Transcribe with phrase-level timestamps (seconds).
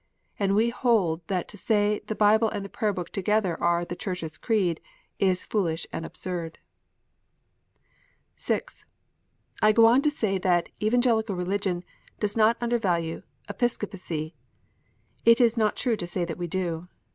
[0.39, 4.23] And we hold that to say the Bible and Prayer book together are" the Church
[4.23, 4.81] s Creed,"
[5.19, 6.57] is foolish and absurd.
[8.35, 8.87] (6)
[9.61, 11.83] I go on to say that Evangelical Religion
[12.19, 14.33] does not under value Episcopacy.
[15.23, 16.87] It is not true to say that we do.